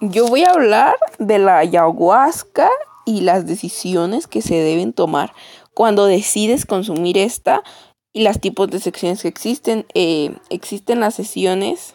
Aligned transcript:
Yo 0.00 0.28
voy 0.28 0.44
a 0.44 0.50
hablar 0.50 0.96
de 1.18 1.38
la 1.38 1.58
ayahuasca 1.58 2.70
y 3.04 3.22
las 3.22 3.46
decisiones 3.46 4.28
que 4.28 4.42
se 4.42 4.54
deben 4.54 4.92
tomar 4.92 5.32
cuando 5.74 6.06
decides 6.06 6.66
consumir 6.66 7.18
esta 7.18 7.64
y 8.12 8.22
los 8.22 8.38
tipos 8.40 8.70
de 8.70 8.78
secciones 8.78 9.22
que 9.22 9.28
existen. 9.28 9.86
Eh, 9.94 10.36
existen 10.50 11.00
las 11.00 11.16
sesiones 11.16 11.94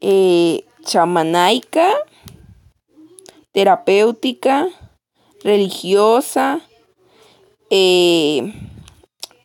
eh, 0.00 0.64
chamanaica, 0.82 1.88
terapéutica, 3.52 4.68
religiosa. 5.44 6.60
Eh, 7.70 8.52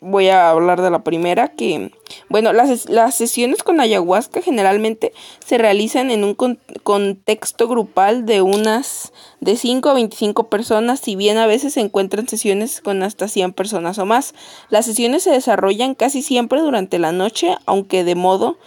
voy 0.02 0.30
a 0.30 0.50
hablar 0.50 0.82
de 0.82 0.90
la 0.90 1.04
primera 1.04 1.50
que 1.50 1.92
bueno, 2.28 2.54
las, 2.54 2.90
las 2.90 3.16
sesiones 3.16 3.64
con 3.64 3.80
ayahuasca 3.80 4.42
generalmente 4.42 5.14
se 5.46 5.58
realizan 5.58 6.12
en 6.12 6.24
un 6.24 6.36
contexto 6.84 7.68
grupal 7.68 8.26
de 8.26 8.42
unas 8.42 9.14
de 9.40 9.56
5 9.56 9.90
a 9.90 9.94
25 9.94 10.50
personas, 10.50 11.00
si 11.00 11.16
bien 11.16 11.38
a 11.38 11.46
veces 11.46 11.74
se 11.74 11.82
encuentran 11.82 12.28
sesiones 12.28 12.82
con 12.82 13.04
hasta 13.04 13.28
100 13.28 13.54
personas 13.54 14.00
o 14.00 14.06
más. 14.06 14.34
Las 14.70 14.86
sesiones 14.86 15.24
se 15.24 15.32
desarrollan 15.32 15.96
casi 15.96 16.22
siempre 16.22 16.62
durante 16.62 17.00
la 17.00 17.12
noche, 17.12 17.56
aunque 17.66 18.04
de 18.04 18.16
modo 18.16 18.58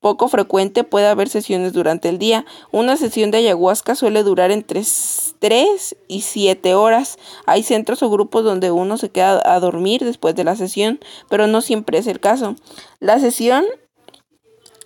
poco 0.00 0.28
frecuente 0.28 0.84
puede 0.84 1.06
haber 1.06 1.28
sesiones 1.28 1.72
durante 1.72 2.08
el 2.08 2.18
día. 2.18 2.44
Una 2.70 2.96
sesión 2.96 3.30
de 3.30 3.38
ayahuasca 3.38 3.94
suele 3.94 4.22
durar 4.22 4.50
entre 4.50 4.82
3 5.38 5.96
y 6.08 6.20
7 6.22 6.74
horas. 6.74 7.18
Hay 7.46 7.62
centros 7.62 8.02
o 8.02 8.10
grupos 8.10 8.44
donde 8.44 8.70
uno 8.70 8.96
se 8.96 9.10
queda 9.10 9.40
a 9.44 9.60
dormir 9.60 10.04
después 10.04 10.34
de 10.34 10.44
la 10.44 10.56
sesión, 10.56 11.00
pero 11.28 11.46
no 11.46 11.60
siempre 11.60 11.98
es 11.98 12.06
el 12.06 12.20
caso. 12.20 12.56
La 13.00 13.18
sesión 13.18 13.64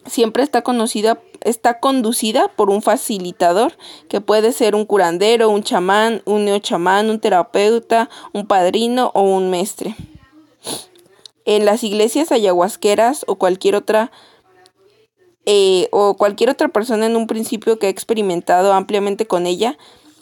siempre 0.07 0.43
está 0.43 0.63
conocida 0.63 1.21
está 1.45 1.81
conducida 1.81 2.49
por 2.49 2.71
un 2.71 2.83
facilitador 2.83 3.77
que 4.09 4.21
puede 4.21 4.53
ser 4.53 4.75
un 4.75 4.85
curandero, 4.85 5.51
un 5.51 5.63
chamán, 5.63 6.23
un 6.25 6.45
neochamán, 6.45 7.11
un 7.11 7.21
terapeuta, 7.21 8.09
un 8.33 8.47
padrino 8.47 9.11
o 9.15 9.23
un 9.23 9.51
mestre. 9.51 9.97
En 11.45 11.65
las 11.65 11.83
iglesias 11.83 12.31
ayahuasqueras 12.31 13.25
o 13.27 13.37
cualquier 13.37 13.75
otra 13.75 14.13
eh, 15.47 15.89
o 15.91 16.17
cualquier 16.17 16.51
otra 16.51 16.69
persona 16.69 17.07
en 17.07 17.17
un 17.17 17.27
principio 17.27 17.79
que 17.79 17.87
ha 17.87 17.91
experimentado 17.91 18.73
ampliamente 18.73 19.27
con 19.27 19.47
ella 19.47 19.77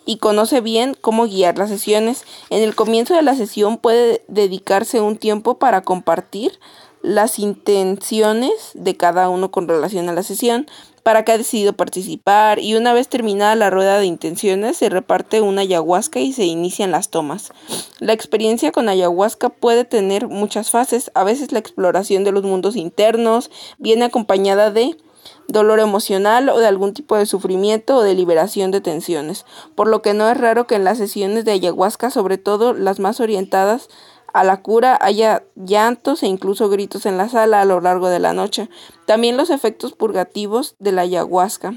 y 0.07 0.17
conoce 0.17 0.61
bien 0.61 0.97
cómo 1.01 1.27
guiar 1.27 1.59
las 1.59 1.69
sesiones. 1.69 2.25
En 2.49 2.63
el 2.63 2.75
comienzo 2.75 3.15
de 3.15 3.23
la 3.23 3.35
sesión 3.35 3.77
puede 3.79 4.25
dedicarse 4.29 5.01
un 5.01 5.17
tiempo 5.17 5.59
para 5.59 5.83
compartir 5.83 6.59
las 7.03 7.39
intenciones 7.39 8.73
de 8.75 8.97
cada 8.97 9.29
uno 9.29 9.51
con 9.51 9.69
relación 9.69 10.09
a 10.09 10.13
la 10.13 10.23
sesión, 10.23 10.67
para 11.03 11.25
que 11.25 11.33
ha 11.33 11.39
decidido 11.39 11.73
participar 11.73 12.59
y 12.59 12.75
una 12.75 12.93
vez 12.93 13.09
terminada 13.09 13.55
la 13.55 13.71
rueda 13.71 13.99
de 13.99 14.07
intenciones 14.07 14.77
se 14.77 14.91
reparte 14.91 15.41
una 15.41 15.63
ayahuasca 15.63 16.21
y 16.21 16.33
se 16.33 16.45
inician 16.45 16.91
las 16.91 17.09
tomas. 17.09 17.53
La 18.01 18.13
experiencia 18.13 18.71
con 18.71 18.89
ayahuasca 18.89 19.49
puede 19.49 19.85
tener 19.85 20.29
muchas 20.29 20.71
fases, 20.71 21.11
a 21.15 21.25
veces 21.25 21.53
la 21.53 21.59
exploración 21.59 22.25
de 22.25 22.33
los 22.33 22.45
mundos 22.45 22.77
internos 22.77 23.51
viene 23.79 24.05
acompañada 24.05 24.71
de 24.71 24.97
dolor 25.49 25.81
emocional 25.81 26.49
o 26.49 26.59
de 26.59 26.67
algún 26.67 26.95
tipo 26.95 27.17
de 27.17 27.27
sufrimiento 27.27 27.97
o 27.97 28.03
de 28.03 28.15
liberación 28.15 28.71
de 28.71 28.81
tensiones, 28.81 29.45
por 29.75 29.89
lo 29.89 30.03
que 30.03 30.15
no 30.15 30.29
es 30.29 30.37
raro 30.37 30.67
que 30.67 30.77
en 30.77 30.85
las 30.85 30.99
sesiones 30.99 31.45
de 31.45 31.53
ayahuasca, 31.53 32.11
sobre 32.11 32.39
todo 32.39 32.73
las 32.73 33.01
más 33.01 33.21
orientadas 33.21 33.89
a 34.33 34.45
la 34.45 34.63
cura, 34.63 34.97
haya 35.01 35.43
llantos 35.57 36.23
e 36.23 36.27
incluso 36.27 36.69
gritos 36.69 37.05
en 37.05 37.17
la 37.17 37.29
sala 37.29 37.61
a 37.61 37.65
lo 37.65 37.81
largo 37.81 38.09
de 38.09 38.21
la 38.21 38.33
noche. 38.33 38.69
También 39.07 39.37
los 39.37 39.51
efectos 39.51 39.93
purgativos 39.93 40.77
de 40.79 40.93
la 40.93 41.03
ayahuasca 41.03 41.75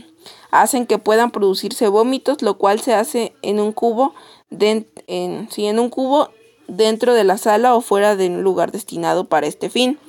hacen 0.52 0.86
que 0.86 1.00
puedan 1.00 1.32
producirse 1.32 1.88
vómitos, 1.88 2.42
lo 2.42 2.58
cual 2.58 2.80
se 2.80 2.94
hace 2.94 3.34
en 3.42 3.60
un 3.60 3.72
cubo, 3.72 4.14
en, 4.52 4.88
en 5.08 5.80
un 5.80 5.90
cubo 5.90 6.30
dentro 6.68 7.14
de 7.14 7.24
la 7.24 7.38
sala 7.38 7.76
o 7.76 7.82
fuera 7.82 8.16
de 8.16 8.28
un 8.28 8.44
lugar 8.44 8.72
destinado 8.72 9.26
para 9.26 9.48
este 9.48 9.70
fin. 9.70 10.00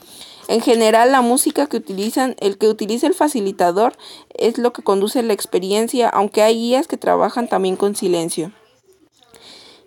En 0.49 0.61
general, 0.61 1.11
la 1.13 1.23
música 1.23 1.67
que 1.67 1.79
utilizan, 1.79 2.37
el 2.39 2.59
que 2.59 2.69
utiliza 2.69 3.07
el 3.07 3.15
facilitador 3.15 3.97
es 4.35 4.59
lo 4.59 4.73
que 4.73 4.83
conduce 4.83 5.23
la 5.23 5.33
experiencia, 5.33 6.09
aunque 6.09 6.43
hay 6.43 6.57
guías 6.57 6.87
que 6.87 6.97
trabajan 6.97 7.49
también 7.49 7.77
con 7.77 7.97
silencio. 7.97 8.53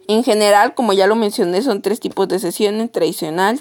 En 0.07 0.23
general, 0.23 0.73
como 0.73 0.94
ya 0.94 1.06
lo 1.06 1.16
mencioné, 1.16 1.62
son 1.62 1.81
tres 1.81 2.00
tipos 2.00 2.28
de 2.28 2.40
sesiones, 2.40 2.91
tradicional, 2.91 3.59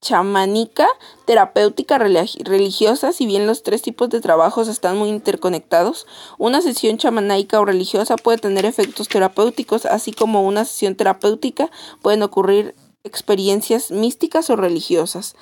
chamánica, 0.00 0.88
terapéutica, 1.24 1.98
religiosa, 1.98 3.12
si 3.12 3.26
bien 3.26 3.46
los 3.46 3.62
tres 3.62 3.82
tipos 3.82 4.08
de 4.08 4.20
trabajos 4.20 4.68
están 4.68 4.96
muy 4.96 5.10
interconectados, 5.10 6.06
una 6.38 6.62
sesión 6.62 6.98
chamánica 6.98 7.60
o 7.60 7.64
religiosa 7.64 8.16
puede 8.16 8.38
tener 8.38 8.64
efectos 8.64 9.08
terapéuticos, 9.08 9.86
así 9.86 10.12
como 10.12 10.46
una 10.46 10.64
sesión 10.64 10.96
terapéutica 10.96 11.70
pueden 12.02 12.22
ocurrir 12.22 12.74
experiencias 13.04 13.90
místicas 13.90 14.50
o 14.50 14.56
religiosas. 14.56 15.36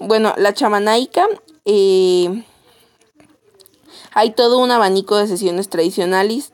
Bueno, 0.00 0.32
la 0.36 0.54
chamanaica, 0.54 1.26
eh, 1.64 2.44
hay 4.12 4.30
todo 4.30 4.58
un 4.58 4.70
abanico 4.70 5.16
de 5.16 5.26
sesiones 5.26 5.68
tradicionales, 5.68 6.52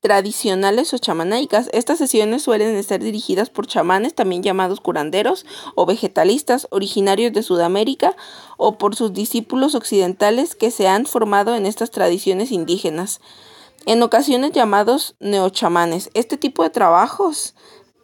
tradicionales 0.00 0.92
o 0.92 0.98
chamanaicas. 0.98 1.70
Estas 1.72 1.98
sesiones 1.98 2.42
suelen 2.42 2.76
estar 2.76 3.00
dirigidas 3.00 3.48
por 3.48 3.66
chamanes, 3.66 4.14
también 4.14 4.42
llamados 4.42 4.80
curanderos 4.80 5.46
o 5.76 5.86
vegetalistas, 5.86 6.66
originarios 6.70 7.32
de 7.32 7.44
Sudamérica, 7.44 8.16
o 8.56 8.76
por 8.76 8.96
sus 8.96 9.12
discípulos 9.12 9.74
occidentales 9.74 10.56
que 10.56 10.70
se 10.70 10.88
han 10.88 11.06
formado 11.06 11.54
en 11.54 11.66
estas 11.66 11.90
tradiciones 11.90 12.50
indígenas, 12.50 13.20
en 13.86 14.02
ocasiones 14.02 14.52
llamados 14.52 15.14
neochamanes. 15.20 16.10
Este 16.14 16.36
tipo 16.36 16.64
de 16.64 16.70
trabajos 16.70 17.54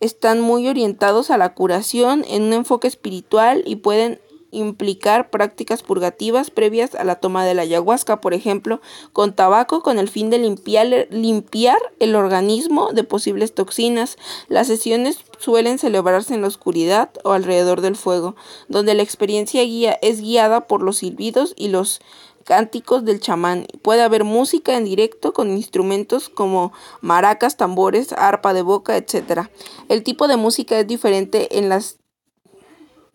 están 0.00 0.40
muy 0.40 0.68
orientados 0.68 1.30
a 1.30 1.38
la 1.38 1.54
curación 1.54 2.24
en 2.28 2.44
un 2.44 2.52
enfoque 2.52 2.88
espiritual 2.88 3.62
y 3.66 3.76
pueden 3.76 4.20
implicar 4.50 5.30
prácticas 5.30 5.82
purgativas 5.82 6.50
previas 6.50 6.94
a 6.94 7.04
la 7.04 7.16
toma 7.16 7.44
de 7.44 7.54
la 7.54 7.62
ayahuasca, 7.62 8.20
por 8.20 8.34
ejemplo, 8.34 8.80
con 9.12 9.34
tabaco 9.34 9.82
con 9.82 9.98
el 9.98 10.08
fin 10.08 10.30
de 10.30 10.38
limpiar, 10.38 11.78
el 11.98 12.14
organismo 12.14 12.92
de 12.92 13.04
posibles 13.04 13.54
toxinas. 13.54 14.16
Las 14.48 14.66
sesiones 14.66 15.18
suelen 15.38 15.78
celebrarse 15.78 16.34
en 16.34 16.42
la 16.42 16.48
oscuridad 16.48 17.10
o 17.24 17.32
alrededor 17.32 17.80
del 17.80 17.96
fuego, 17.96 18.36
donde 18.68 18.94
la 18.94 19.02
experiencia 19.02 19.62
guía 19.62 19.98
es 20.02 20.20
guiada 20.20 20.66
por 20.66 20.82
los 20.82 20.98
silbidos 20.98 21.54
y 21.56 21.68
los 21.68 22.00
cánticos 22.44 23.04
del 23.04 23.20
chamán. 23.20 23.66
Puede 23.82 24.02
haber 24.02 24.24
música 24.24 24.76
en 24.76 24.84
directo 24.84 25.32
con 25.32 25.50
instrumentos 25.50 26.28
como 26.28 26.72
maracas, 27.00 27.56
tambores, 27.56 28.12
arpa 28.12 28.54
de 28.54 28.62
boca, 28.62 28.96
etc. 28.96 29.48
El 29.88 30.02
tipo 30.02 30.28
de 30.28 30.36
música 30.36 30.78
es 30.78 30.86
diferente 30.86 31.58
en 31.58 31.68
las 31.68 31.98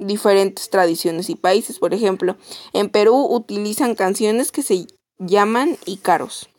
diferentes 0.02 0.70
tradiciones 0.70 1.30
y 1.30 1.36
países. 1.36 1.80
Por 1.80 1.94
ejemplo, 1.94 2.36
en 2.74 2.90
Perú 2.90 3.28
utilizan 3.30 3.96
canciones 3.96 4.52
que 4.52 4.64
se 4.64 4.88
llaman 5.20 5.78
ícaros. 5.86 6.50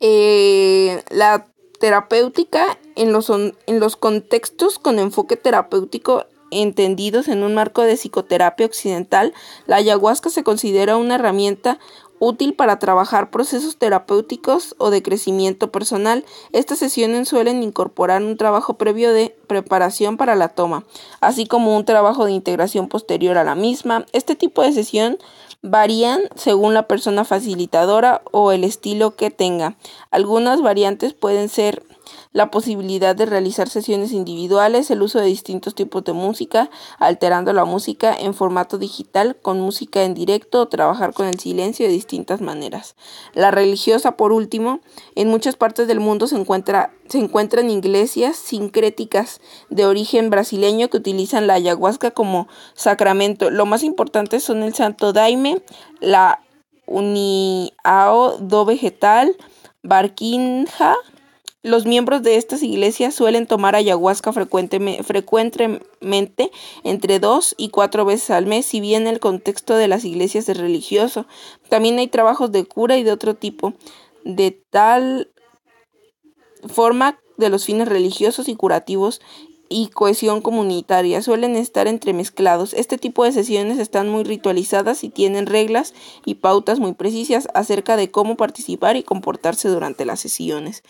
Eh, 0.00 1.02
la 1.10 1.46
terapéutica 1.80 2.78
en 2.94 3.12
los, 3.12 3.30
en 3.30 3.80
los 3.80 3.96
contextos 3.96 4.78
con 4.78 4.98
enfoque 4.98 5.36
terapéutico 5.36 6.26
entendidos 6.50 7.28
en 7.28 7.42
un 7.42 7.54
marco 7.54 7.82
de 7.82 7.96
psicoterapia 7.96 8.66
occidental, 8.66 9.34
la 9.66 9.76
ayahuasca 9.76 10.30
se 10.30 10.44
considera 10.44 10.96
una 10.96 11.16
herramienta 11.16 11.78
útil 12.18 12.54
para 12.54 12.78
trabajar 12.78 13.30
procesos 13.30 13.76
terapéuticos 13.76 14.74
o 14.78 14.90
de 14.90 15.02
crecimiento 15.02 15.70
personal. 15.70 16.24
Estas 16.52 16.78
sesiones 16.78 17.28
suelen 17.28 17.62
incorporar 17.62 18.22
un 18.22 18.36
trabajo 18.36 18.74
previo 18.74 19.12
de 19.12 19.36
preparación 19.46 20.16
para 20.16 20.34
la 20.34 20.48
toma, 20.48 20.84
así 21.20 21.46
como 21.46 21.76
un 21.76 21.84
trabajo 21.84 22.24
de 22.24 22.32
integración 22.32 22.88
posterior 22.88 23.38
a 23.38 23.44
la 23.44 23.54
misma. 23.54 24.06
Este 24.12 24.34
tipo 24.34 24.62
de 24.62 24.72
sesión 24.72 25.18
varían 25.62 26.22
según 26.34 26.74
la 26.74 26.86
persona 26.86 27.24
facilitadora 27.24 28.22
o 28.30 28.52
el 28.52 28.64
estilo 28.64 29.16
que 29.16 29.30
tenga. 29.30 29.76
Algunas 30.10 30.62
variantes 30.62 31.12
pueden 31.14 31.48
ser 31.48 31.82
la 32.36 32.50
posibilidad 32.50 33.16
de 33.16 33.24
realizar 33.24 33.70
sesiones 33.70 34.12
individuales, 34.12 34.90
el 34.90 35.00
uso 35.00 35.18
de 35.18 35.24
distintos 35.24 35.74
tipos 35.74 36.04
de 36.04 36.12
música, 36.12 36.68
alterando 36.98 37.54
la 37.54 37.64
música 37.64 38.14
en 38.14 38.34
formato 38.34 38.76
digital 38.76 39.38
con 39.40 39.58
música 39.58 40.02
en 40.02 40.12
directo 40.12 40.60
o 40.60 40.68
trabajar 40.68 41.14
con 41.14 41.28
el 41.28 41.40
silencio 41.40 41.86
de 41.86 41.92
distintas 41.94 42.42
maneras. 42.42 42.94
La 43.32 43.52
religiosa, 43.52 44.18
por 44.18 44.32
último, 44.32 44.80
en 45.14 45.28
muchas 45.28 45.56
partes 45.56 45.88
del 45.88 45.98
mundo 45.98 46.26
se, 46.26 46.36
encuentra, 46.36 46.92
se 47.08 47.20
encuentran 47.20 47.70
iglesias 47.70 48.36
sincréticas 48.36 49.40
de 49.70 49.86
origen 49.86 50.28
brasileño 50.28 50.90
que 50.90 50.98
utilizan 50.98 51.46
la 51.46 51.54
ayahuasca 51.54 52.10
como 52.10 52.48
sacramento. 52.74 53.48
Lo 53.48 53.64
más 53.64 53.82
importante 53.82 54.40
son 54.40 54.62
el 54.62 54.74
Santo 54.74 55.14
Daime, 55.14 55.62
la 56.00 56.42
Uniao 56.84 58.36
do 58.40 58.66
Vegetal, 58.66 59.34
Barquinja, 59.82 60.96
los 61.66 61.84
miembros 61.84 62.22
de 62.22 62.36
estas 62.36 62.62
iglesias 62.62 63.12
suelen 63.12 63.48
tomar 63.48 63.74
ayahuasca 63.74 64.32
frecuentemente 64.32 66.52
entre 66.84 67.18
dos 67.18 67.56
y 67.58 67.70
cuatro 67.70 68.04
veces 68.04 68.30
al 68.30 68.46
mes, 68.46 68.66
si 68.66 68.80
bien 68.80 69.08
el 69.08 69.18
contexto 69.18 69.74
de 69.74 69.88
las 69.88 70.04
iglesias 70.04 70.48
es 70.48 70.58
religioso. 70.58 71.26
También 71.68 71.98
hay 71.98 72.06
trabajos 72.06 72.52
de 72.52 72.64
cura 72.64 72.98
y 72.98 73.02
de 73.02 73.10
otro 73.10 73.34
tipo 73.34 73.74
de 74.24 74.52
tal 74.70 75.32
forma 76.68 77.18
de 77.36 77.48
los 77.48 77.64
fines 77.64 77.88
religiosos 77.88 78.48
y 78.48 78.54
curativos 78.54 79.20
y 79.68 79.88
cohesión 79.88 80.42
comunitaria 80.42 81.20
suelen 81.20 81.56
estar 81.56 81.88
entremezclados. 81.88 82.74
Este 82.74 82.96
tipo 82.96 83.24
de 83.24 83.32
sesiones 83.32 83.80
están 83.80 84.08
muy 84.08 84.22
ritualizadas 84.22 85.02
y 85.02 85.08
tienen 85.08 85.46
reglas 85.46 85.94
y 86.24 86.36
pautas 86.36 86.78
muy 86.78 86.94
precisas 86.94 87.48
acerca 87.54 87.96
de 87.96 88.12
cómo 88.12 88.36
participar 88.36 88.96
y 88.96 89.02
comportarse 89.02 89.68
durante 89.68 90.04
las 90.04 90.20
sesiones. 90.20 90.84